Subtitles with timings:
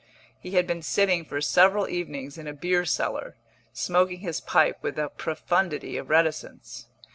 [0.39, 3.35] He had been sitting for several evenings in a beer cellar,
[3.71, 6.87] smoking his pipe with a profundity of reticence.